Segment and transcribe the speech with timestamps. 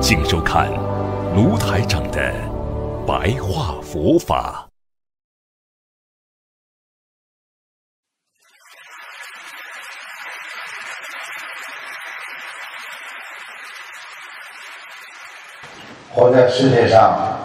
[0.00, 0.70] 请收看
[1.34, 2.32] 卢台长的
[3.06, 4.68] 白话佛法。
[16.12, 17.38] 活在世界上，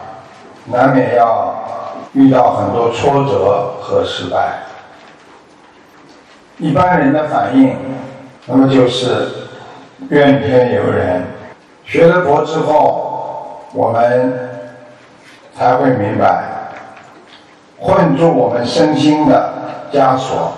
[0.66, 1.54] 难免要
[2.14, 4.64] 遇到很多挫折和失败。
[6.58, 7.76] 一般人的反应，
[8.46, 9.28] 那么就是
[10.10, 11.26] 怨天尤人。
[11.92, 14.50] 学了佛之后，我们
[15.54, 16.42] 才会明白，
[17.78, 19.54] 困住我们身心的
[19.92, 20.54] 枷锁，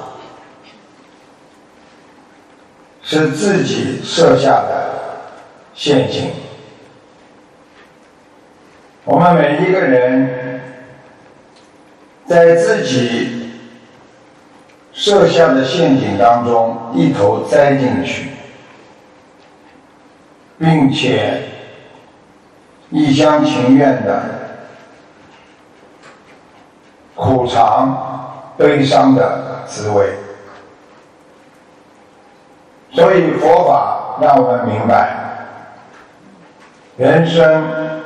[3.01, 4.93] 是自己设下的
[5.73, 6.29] 陷阱。
[9.03, 10.61] 我们每一个人
[12.27, 13.53] 在自己
[14.91, 18.29] 设下的陷阱当中一头栽进去，
[20.63, 21.43] 并且
[22.89, 24.23] 一厢情愿的
[27.13, 30.13] 苦尝悲伤的滋味。
[32.93, 35.13] 所以佛法让我们明白，
[36.95, 38.01] 人生。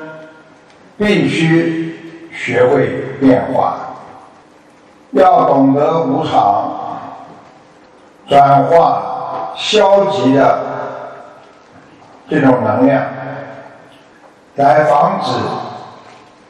[1.00, 2.88] 必须学会
[3.20, 3.78] 变化，
[5.12, 6.72] 要懂得无常，
[8.28, 10.67] 转化消极的
[12.30, 13.04] 这种能量，
[14.56, 15.32] 来防止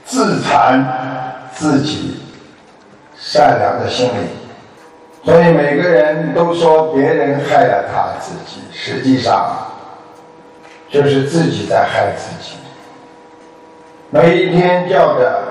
[0.05, 2.21] 自残自己
[3.15, 4.29] 善良的心理。
[5.23, 9.49] 所以每个人都说别人害了他自己，实际上
[10.89, 12.55] 就是自己在害自己。
[14.09, 15.43] 每一天叫着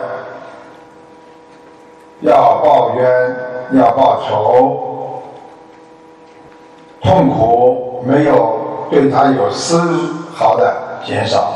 [2.23, 3.37] 要报冤、
[3.73, 5.23] 要报仇，
[7.03, 9.79] 痛苦没有对他有丝
[10.35, 11.55] 毫的减少，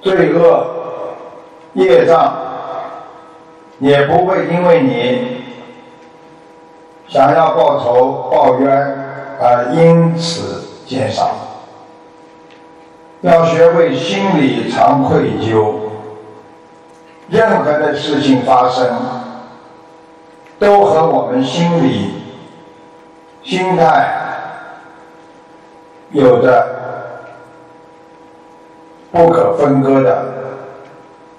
[0.00, 0.66] 罪恶
[1.74, 2.34] 业障
[3.78, 5.42] 也不会因为你
[7.08, 8.70] 想要报仇报冤
[9.40, 11.30] 而因此减少。
[13.22, 15.74] 要学会心里常愧疚，
[17.28, 18.86] 任何的事情发生，
[20.58, 22.22] 都和我们心里
[23.42, 24.23] 心态
[26.10, 26.66] 有着
[29.10, 30.24] 不可分割的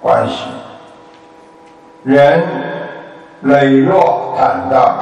[0.00, 0.44] 关系。
[2.04, 2.42] 人
[3.42, 4.96] 磊落坦荡，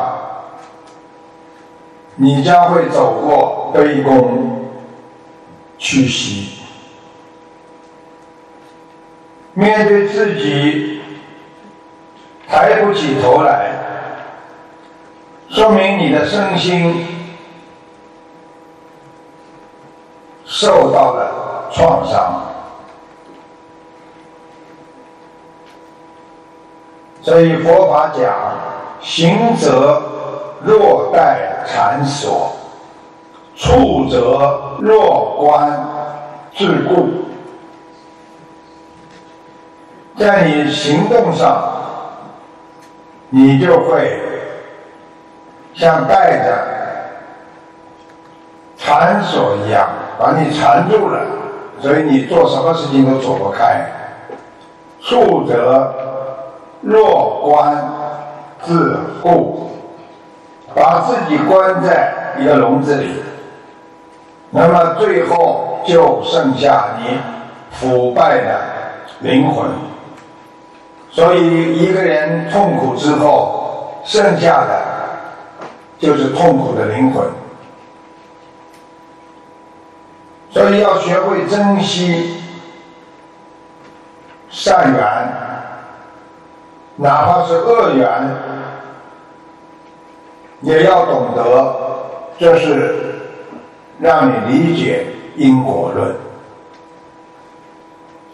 [2.16, 4.28] 你将会走过卑躬
[5.78, 6.60] 屈膝。
[9.52, 11.00] 面对自己
[12.48, 13.70] 抬不起头来，
[15.48, 17.06] 说明你的身心
[20.64, 22.40] 受到了创伤。
[27.20, 28.32] 所以佛法讲：
[29.00, 30.02] 行者
[30.62, 32.52] 若待禅所，
[33.54, 35.86] 处者若观
[36.56, 37.24] 自故。
[40.16, 41.72] 在你行动上，
[43.28, 44.18] 你就会
[45.74, 46.66] 像带着
[48.78, 49.88] 缠锁一样，
[50.18, 51.20] 把你缠住了，
[51.80, 53.84] 所以你做什么事情都走不开。
[55.00, 55.92] 处则
[56.80, 57.76] 若关
[58.62, 59.70] 自护，
[60.74, 63.22] 把自己关在一个笼子里，
[64.50, 67.18] 那么最后就剩下你
[67.70, 68.60] 腐败的
[69.20, 69.68] 灵魂。
[71.10, 74.82] 所以，一个人痛苦之后，剩下的
[75.98, 77.24] 就是痛苦的灵魂。
[80.54, 82.40] 所以，要学会珍惜
[84.48, 85.02] 善缘，
[86.94, 88.08] 哪怕是恶缘，
[90.60, 91.74] 也要懂得，
[92.38, 93.16] 这是
[93.98, 96.14] 让你理解因果论。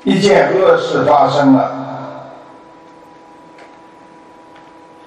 [0.04, 1.72] 一件恶事发生了。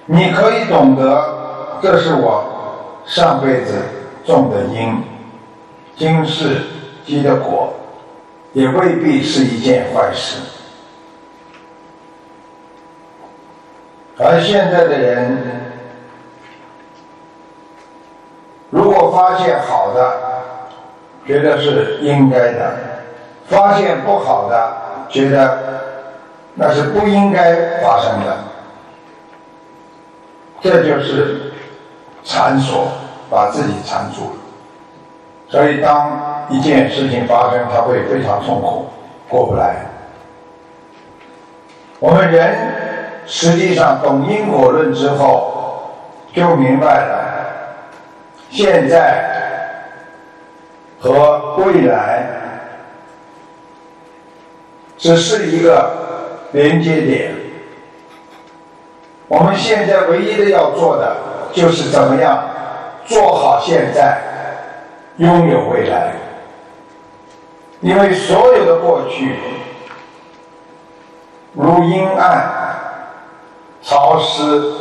[0.06, 2.44] 你可以懂得，这是我
[3.06, 3.80] 上辈子
[4.26, 5.00] 种的因，
[5.96, 6.60] 今世
[7.04, 7.72] 结的果。
[8.54, 10.36] 也未必是一件坏事。
[14.16, 15.38] 而现在的人，
[18.70, 20.20] 如果发现好的，
[21.26, 22.76] 觉得是应该的；
[23.48, 24.76] 发现不好的，
[25.08, 25.80] 觉得
[26.54, 28.38] 那是不应该发生的。
[30.60, 31.52] 这就是
[32.22, 32.86] 缠锁，
[33.28, 34.36] 把自己缠住了。
[35.48, 38.86] 所以，当一件事情发生，他会非常痛苦，
[39.28, 39.76] 过不来。
[41.98, 42.54] 我们人
[43.26, 45.90] 实际上懂因果论之后，
[46.34, 47.46] 就明白了，
[48.50, 49.24] 现在
[51.00, 52.26] 和未来
[54.98, 55.90] 只是一个
[56.52, 57.34] 连接点。
[59.28, 61.16] 我们现在唯一的要做的，
[61.52, 62.44] 就是怎么样
[63.06, 64.18] 做好现在。
[65.16, 66.13] 拥有未来，
[67.84, 69.36] 因为所有的过去，
[71.52, 72.74] 如阴暗、
[73.82, 74.72] 潮湿，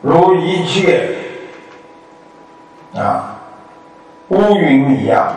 [0.00, 1.10] 如一切
[2.94, 3.40] 啊
[4.28, 5.32] 乌云一样，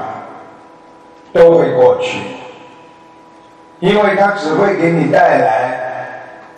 [1.34, 2.20] 都会过去，
[3.80, 5.80] 因为它只会给你带来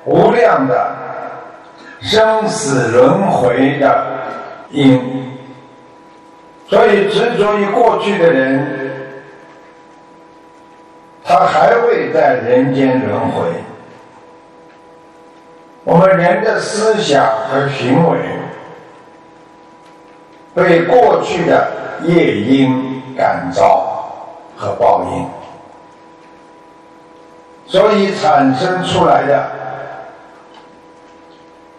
[0.03, 0.93] 无量的
[2.01, 4.05] 生死轮回的
[4.71, 5.31] 因。
[6.67, 8.84] 所以执着于过去的人，
[11.25, 13.41] 他还会在人间轮回。
[15.83, 18.19] 我们人的思想和行为
[20.53, 21.67] 被过去的
[22.03, 24.07] 业因感召
[24.55, 25.27] 和报应，
[27.65, 29.51] 所以产生出来的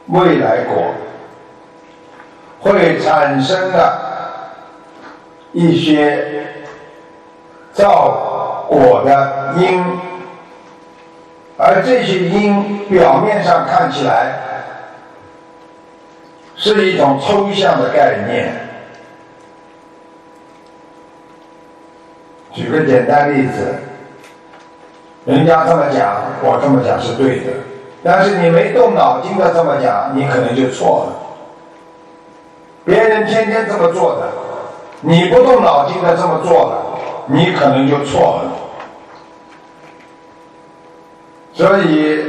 [0.06, 0.92] 未来果
[2.60, 4.06] 会产生的。
[5.58, 6.46] 一些
[7.72, 8.25] 造
[8.68, 9.82] 果的因，
[11.56, 14.34] 而这些因表面上看起来
[16.56, 18.52] 是一种抽象的概念。
[22.52, 23.74] 举个简单例子，
[25.26, 27.52] 人家这么讲，我这么讲是对的，
[28.02, 31.12] 但是你没动脑筋的这么讲，你可能就错了。
[32.84, 34.28] 别人天天这么做的。
[35.02, 36.76] 你不动脑筋的这么做的，
[37.26, 38.55] 你可能就错了。
[41.56, 42.22] 所以，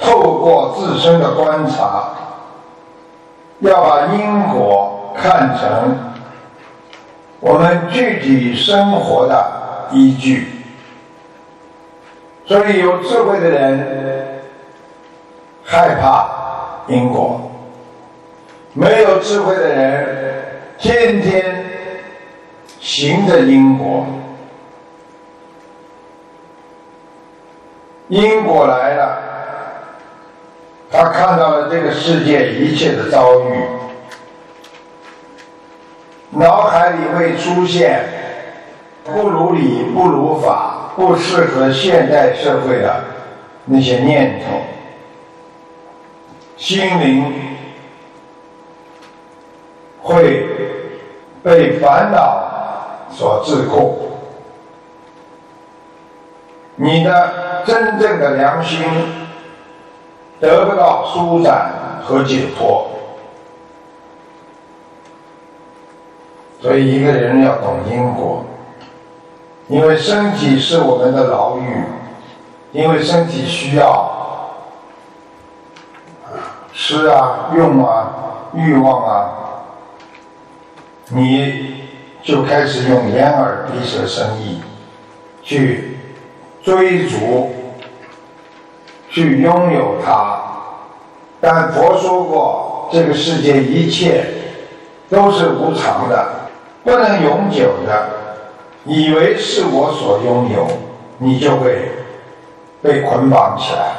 [0.00, 2.12] 透过自身的观察，
[3.58, 5.98] 要把因果看成
[7.40, 9.46] 我们具体生活的
[9.92, 10.64] 依据。
[12.46, 14.40] 所以，有智慧的人
[15.62, 16.26] 害怕
[16.88, 17.38] 因果，
[18.72, 20.44] 没有智慧的人
[20.78, 21.66] 天天。
[22.82, 24.06] 行着因果，
[28.10, 29.18] 因果来了，
[30.90, 33.64] 他看到了这个世界一切的遭遇，
[36.30, 38.04] 脑海里会出现
[39.04, 43.04] 不如理、不如法、不适合现代社会的
[43.64, 44.60] 那些念头，
[46.56, 47.32] 心灵
[50.02, 50.46] 会
[51.42, 52.48] 被烦恼。
[53.12, 54.09] 所自控，
[56.82, 58.82] 你的真正的良心
[60.40, 61.70] 得不到舒展
[62.02, 62.86] 和解脱，
[66.62, 68.42] 所以一个人要懂因果，
[69.68, 71.84] 因为身体是我们的牢狱，
[72.72, 74.10] 因为身体需要
[76.72, 78.10] 吃啊、用啊、
[78.54, 79.30] 欲望啊，
[81.08, 81.78] 你。
[82.22, 84.60] 就开始用眼耳鼻舌身意
[85.42, 85.98] 去
[86.62, 87.50] 追逐、
[89.08, 90.38] 去拥有它。
[91.40, 94.24] 但佛说过，这个世界一切
[95.08, 96.48] 都是无常的，
[96.84, 98.08] 不能永久的。
[98.84, 100.66] 以为是我所拥有，
[101.18, 101.90] 你就会
[102.82, 103.92] 被捆绑起来。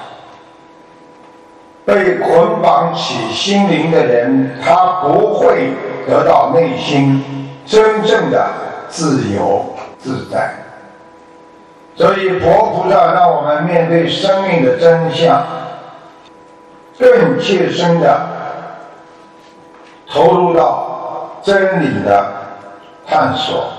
[1.84, 5.72] 被捆绑起心灵的人，他不会
[6.08, 7.24] 得到内心。
[7.66, 8.48] 真正的
[8.90, 9.66] 自由
[10.00, 10.54] 自在，
[11.96, 15.46] 所以佛菩萨让我们面对生命的真相，
[16.98, 18.20] 更切身的
[20.10, 22.26] 投入到真理的
[23.08, 23.72] 探索，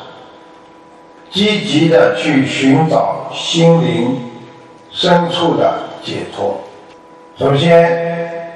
[1.30, 4.30] 积极的去寻找心灵
[4.90, 6.60] 深处的解脱。
[7.36, 8.52] 首先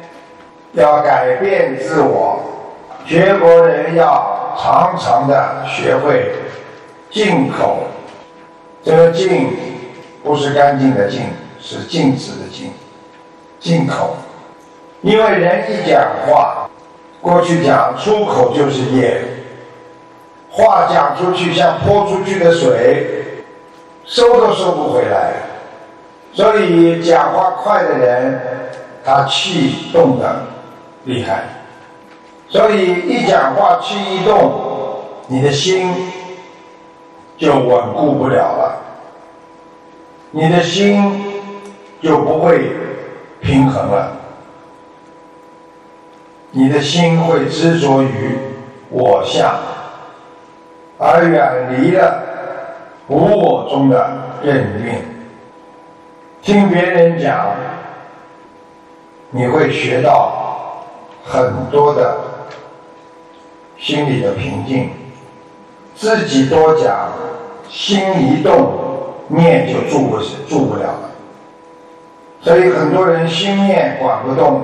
[0.72, 2.40] 要改变自我，
[3.06, 4.34] 学佛人要。
[4.58, 6.32] 常常的学会
[7.10, 7.84] 进口
[8.87, 9.52] 这个净
[10.23, 11.23] 不是干净的净，
[11.61, 12.71] 是静止的静，
[13.59, 14.16] 进口。
[15.02, 16.71] 因为人一讲话，
[17.21, 19.21] 过去讲出口就是业，
[20.49, 23.25] 话讲出去像泼出去的水，
[24.05, 25.33] 收都收不回来。
[26.33, 28.40] 所以讲话快的人，
[29.05, 30.43] 他气动的
[31.02, 31.43] 厉害。
[32.49, 34.52] 所以一讲话气一动，
[35.26, 35.93] 你的心
[37.37, 38.65] 就稳固不了了，
[40.30, 41.25] 你的心
[42.02, 42.71] 就不会
[43.40, 44.16] 平衡了，
[46.50, 48.37] 你的心会执着于
[48.88, 49.54] 我相，
[50.99, 52.23] 而远离了
[53.09, 54.95] 无我中的认定。
[56.42, 57.54] 听别人讲，
[59.30, 60.85] 你会学到
[61.25, 62.16] 很多的。
[63.78, 64.88] 心里的平静，
[65.95, 67.11] 自己多讲，
[67.68, 68.86] 心一动，
[69.28, 70.18] 念就住不
[70.49, 71.11] 住不了了。
[72.42, 74.62] 所以很多人心念管不动，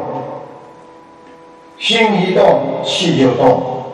[1.79, 3.85] 心一动气就动，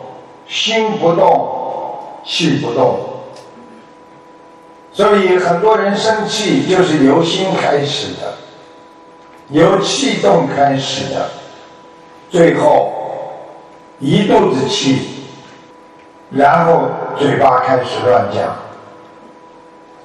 [0.47, 2.99] 心不动气不动。
[4.91, 8.35] 所以很多人生气就是由心开始的，
[9.49, 11.29] 由气动开始的，
[12.29, 12.93] 最后。
[14.01, 15.25] 一肚子气，
[16.29, 16.83] 然后
[17.17, 18.55] 嘴巴开始乱讲，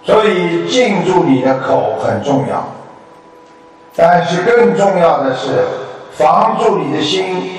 [0.05, 2.65] 所以静住你的口很重要。
[3.97, 5.65] 但是更重要的是
[6.13, 7.51] 防住你的心，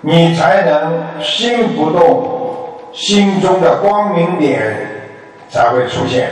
[0.00, 4.76] 你才能心不动，心中的光明点
[5.48, 6.30] 才会出现。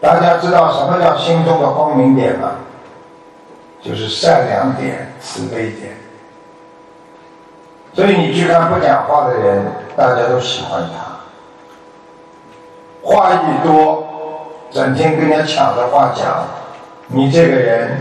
[0.00, 2.50] 大家知道什么叫心中的光明点吗？
[3.82, 5.96] 就是善良点、慈悲点，
[7.94, 9.64] 所以你去看不讲话的人，
[9.96, 11.16] 大家都喜欢他。
[13.02, 14.06] 话一多，
[14.70, 16.44] 整天跟人家抢着话讲，
[17.06, 18.00] 你这个人，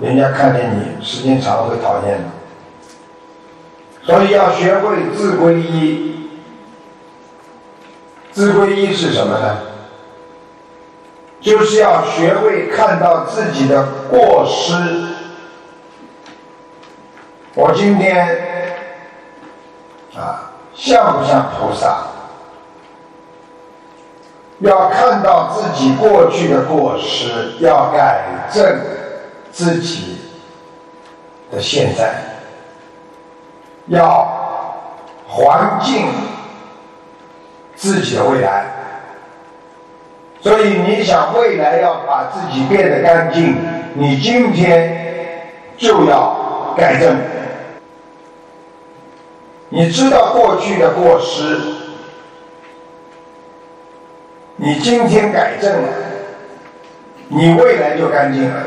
[0.00, 2.24] 人家看见你时间长了会讨厌的。
[4.02, 6.30] 所以要学会自归依，
[8.32, 9.58] 自归依是什么呢？
[11.38, 14.74] 就是要学会看到自己的过失。
[17.54, 18.55] 我今天
[20.16, 21.98] 啊，像不像菩萨？
[24.60, 28.80] 要看到自己过去的过失，要改正
[29.52, 30.18] 自己
[31.52, 32.14] 的现在，
[33.88, 34.26] 要
[35.28, 36.06] 还敬
[37.74, 38.64] 自己的未来。
[40.40, 43.58] 所以你想未来要把自己变得干净，
[43.92, 47.14] 你今天就要改正。
[49.68, 51.60] 你知道过去的过失，
[54.56, 55.88] 你今天改正了，
[57.28, 58.62] 你未来就干净了。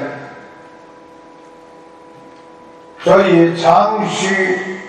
[3.03, 4.79] 所以常须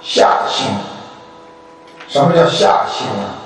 [0.00, 0.68] 下心。
[2.06, 3.42] 什么叫下心啊？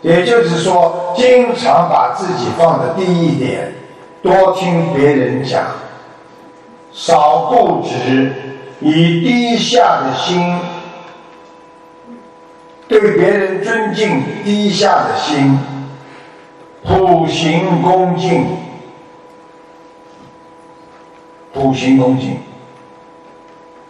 [0.00, 3.74] 也就是说，经常把自己放在第一点，
[4.22, 5.66] 多听别人讲，
[6.92, 8.32] 少固执，
[8.80, 10.58] 以低下的心
[12.90, 15.56] 对别人尊敬，低下的心，
[16.84, 18.44] 普行恭敬，
[21.54, 22.36] 普行恭敬。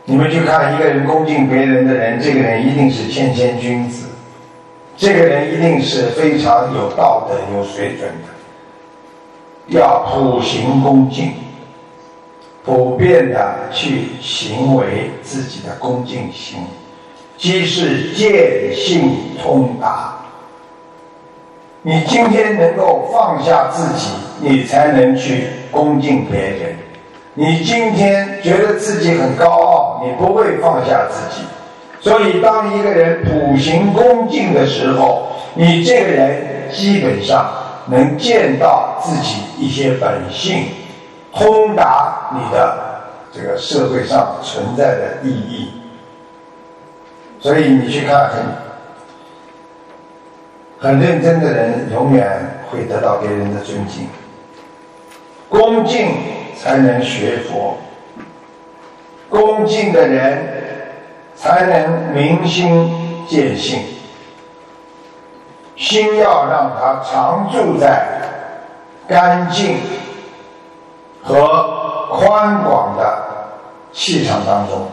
[0.05, 4.07] 你们去看一个人恭敬别人的人，这个人一定是谦谦君子。
[4.99, 11.33] 这个人一定是非常有道德、有水准的，要普行恭敬，
[12.67, 16.59] 普遍的去行为自己的恭敬心，
[17.41, 20.15] 即是见性通达。
[21.81, 26.77] 你今天能够放下自己，你才能去恭敬别人。
[27.33, 31.43] 你今天觉得自己很高傲，你不会放下自己。
[31.99, 37.51] 所以，当一个人普行恭敬的时候，你这个人基本上
[37.87, 40.65] 能见到自己一些本性，
[41.33, 43.01] 通达你的
[43.33, 45.80] 这个社会上存在的意义。
[47.41, 48.43] 所以，你去看很
[50.79, 54.09] 很认真的人，永远会得到别人的尊敬。
[55.49, 56.11] 恭敬
[56.57, 57.77] 才能学佛，
[59.29, 60.59] 恭敬的人。
[61.37, 63.83] 才能明心见性，
[65.75, 68.05] 心要让它常住在
[69.09, 69.79] 干净
[71.23, 73.23] 和宽广的
[73.91, 74.87] 气场当中。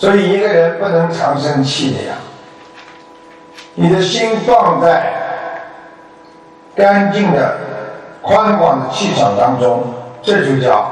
[0.00, 2.14] 所以一个人不能常生气的呀。
[3.74, 5.12] 你的心放在
[6.74, 7.58] 干净的、
[8.22, 9.92] 宽广的气场当中，
[10.22, 10.90] 这就叫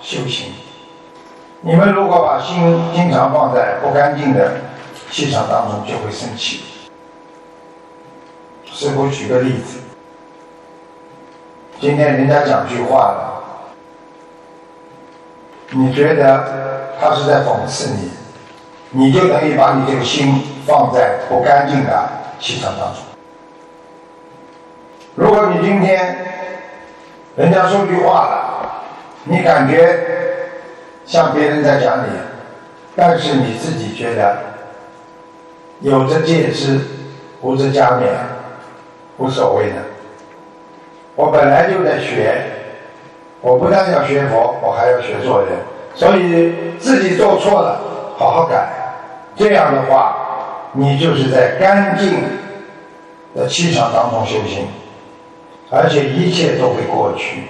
[0.00, 0.52] 修行。
[1.60, 4.54] 你们如果把心经常放在不干净的
[5.12, 6.64] 气场当中，就会生气。
[8.64, 9.78] 师傅举个例子，
[11.80, 13.44] 今天人家讲句话了，
[15.70, 18.10] 你觉得他是在讽刺你，
[18.90, 23.02] 你就等于把你这个心放在不干净的气场当中。
[25.14, 26.16] 如果你今天
[27.36, 28.82] 人家说句话了，
[29.24, 30.06] 你感觉。
[31.06, 32.10] 像别人在讲你，
[32.94, 34.36] 但是你自己觉得
[35.80, 36.78] 有着戒之，
[37.40, 38.06] 无着加勉，
[39.16, 39.76] 无所谓的。
[41.16, 42.44] 我本来就在学，
[43.40, 45.48] 我不但要学佛，我还要学做人。
[45.96, 47.80] 所以自己做错了，
[48.16, 48.68] 好好改。
[49.36, 50.16] 这样的话，
[50.72, 52.22] 你就是在干净
[53.34, 54.66] 的气场当中修行，
[55.70, 57.44] 而且一切都会过去。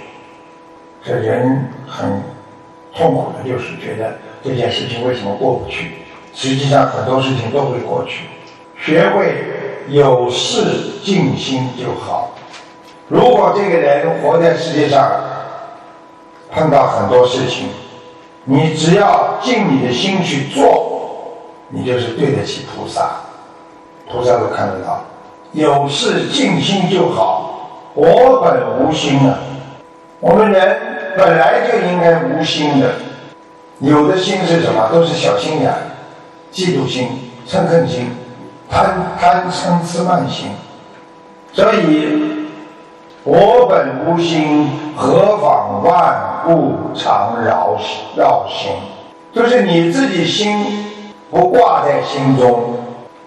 [1.04, 2.22] 这人很。
[2.92, 5.92] 痛苦的就是觉得这件事情为什么过不去？
[6.34, 8.24] 实际上很多事情都会过去。
[8.76, 9.32] 学会
[9.86, 12.32] 有事静心就好。
[13.06, 15.08] 如果这个人活在世界上，
[16.50, 17.68] 碰到很多事情，
[18.42, 20.99] 你只要尽你的心去做，
[21.70, 23.10] 你就是对得起菩萨。
[24.10, 25.00] 菩萨都看得到。
[25.52, 27.70] 有事静心就好。
[27.94, 29.38] 我本无心啊。
[30.20, 30.76] 我们人。
[31.16, 32.92] 本来就应该无心的，
[33.80, 34.88] 有的心是什么？
[34.92, 35.74] 都是小心眼、
[36.52, 37.08] 嫉妒心、
[37.48, 38.12] 嗔恨心、
[38.70, 40.50] 贪贪嗔痴慢心。
[41.52, 42.46] 所以，
[43.24, 47.76] 我本无心，何妨万物常绕
[48.16, 48.70] 绕心？
[49.34, 50.86] 就是你自己心
[51.30, 52.76] 不挂在心中，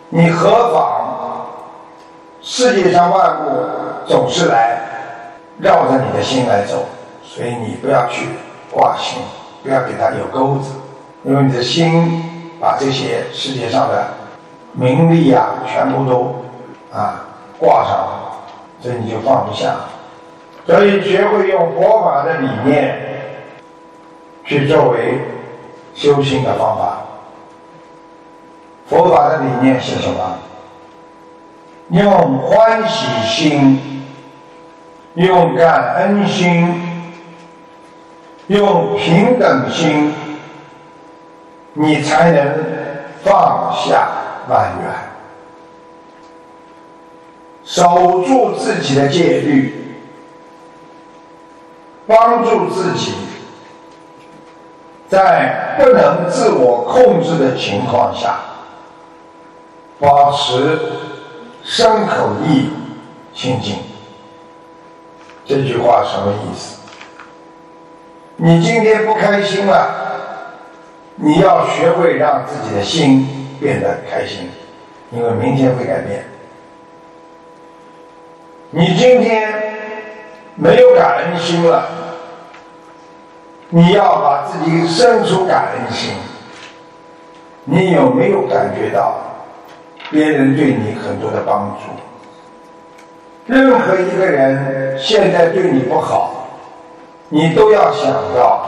[0.09, 1.47] 你何妨
[2.41, 3.65] 世界上万物
[4.05, 4.77] 总是来
[5.57, 6.83] 绕着你的心来走？
[7.23, 8.27] 所以你不要去
[8.71, 9.21] 挂心，
[9.63, 10.73] 不要给它有钩子，
[11.23, 12.21] 因为你的心
[12.59, 14.05] 把这些世界上的
[14.73, 16.35] 名利啊，全部都
[16.91, 17.25] 啊
[17.57, 18.31] 挂上了，
[18.81, 19.75] 所以你就放不下。
[20.65, 22.99] 所以学会用佛法的理念
[24.45, 25.19] 去作为
[25.95, 27.02] 修心的方法。
[28.93, 30.37] 佛法的理念是什么？
[31.89, 34.05] 用欢喜心，
[35.15, 36.89] 用感恩心。
[38.47, 40.13] 用平等心，
[41.71, 42.53] 你才能
[43.23, 44.09] 放下
[44.49, 44.93] 万缘，
[47.63, 49.95] 守住自己的戒律，
[52.05, 53.13] 帮助自己
[55.07, 58.35] 在不能自我控制的情况下，
[60.03, 60.77] 保持
[61.63, 62.69] 身口意
[63.33, 63.77] 清净。
[65.45, 66.77] 这句话什么意思？
[68.35, 70.19] 你今天不开心了，
[71.15, 74.49] 你要学会让自己的心变得开心，
[75.09, 76.25] 因为明天会改变。
[78.71, 79.53] 你今天
[80.55, 81.87] 没有感恩心了，
[83.69, 86.11] 你要把自己生出感恩心。
[87.63, 89.15] 你有没有感觉到
[90.13, 93.53] 别人对你很多的帮助？
[93.53, 96.29] 任何一个人现在对你不好。
[97.29, 98.63] 你都要想到，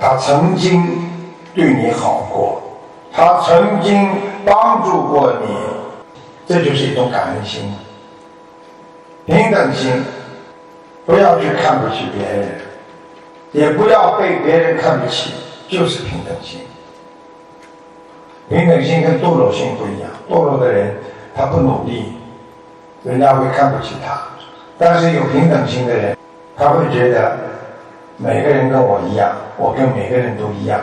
[0.00, 0.82] 他曾经
[1.54, 2.62] 对你好过，
[3.12, 4.08] 他曾经
[4.46, 5.54] 帮助过你，
[6.46, 7.70] 这就是一种感恩心。
[9.26, 10.02] 平等心，
[11.04, 12.48] 不要去看不起别人，
[13.52, 15.34] 也不要被别人看不起，
[15.68, 16.60] 就是平等心。
[18.48, 20.96] 平等心跟堕落心不一样，堕落的人
[21.34, 22.14] 他不努力，
[23.04, 24.14] 人家会看不起他；
[24.78, 26.16] 但是有平等心的人。
[26.56, 27.36] 他会觉得
[28.16, 30.80] 每个人跟我一样，我跟每个人都一样。